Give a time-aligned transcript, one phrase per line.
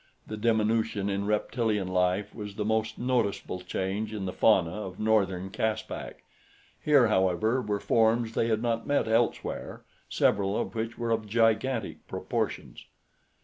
[0.25, 5.51] The diminution in reptilian life was the most noticeable change in the fauna of northern
[5.51, 6.23] Caspak.
[6.83, 12.07] Here, however, were forms they had not met elsewhere, several of which were of gigantic
[12.07, 12.85] proportions.